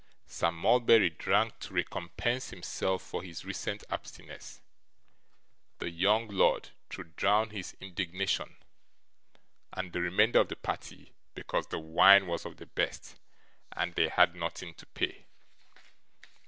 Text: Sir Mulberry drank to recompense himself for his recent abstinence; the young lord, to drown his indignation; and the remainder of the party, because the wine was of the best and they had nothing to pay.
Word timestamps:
Sir 0.25 0.49
Mulberry 0.51 1.11
drank 1.11 1.59
to 1.59 1.75
recompense 1.75 2.49
himself 2.49 3.03
for 3.03 3.21
his 3.21 3.45
recent 3.45 3.83
abstinence; 3.91 4.59
the 5.77 5.91
young 5.91 6.27
lord, 6.27 6.69
to 6.89 7.03
drown 7.03 7.51
his 7.51 7.77
indignation; 7.79 8.55
and 9.71 9.93
the 9.93 10.01
remainder 10.01 10.39
of 10.39 10.47
the 10.47 10.55
party, 10.55 11.13
because 11.35 11.67
the 11.67 11.77
wine 11.77 12.25
was 12.25 12.47
of 12.47 12.57
the 12.57 12.65
best 12.65 13.17
and 13.73 13.93
they 13.93 14.07
had 14.09 14.33
nothing 14.33 14.73
to 14.73 14.87
pay. 14.87 15.27